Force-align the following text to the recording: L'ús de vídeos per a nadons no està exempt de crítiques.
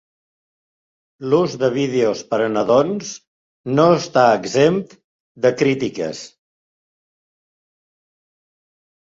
L'ús 1.33 1.57
de 1.63 1.67
vídeos 1.75 2.23
per 2.31 2.39
a 2.45 2.47
nadons 2.53 3.11
no 3.81 3.85
està 3.99 4.25
exempt 4.39 4.97
de 5.47 5.53
crítiques. 5.61 6.23